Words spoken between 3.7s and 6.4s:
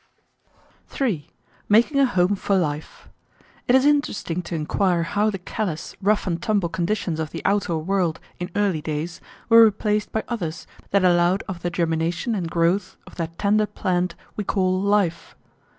is interesting to inquire how the callous, rough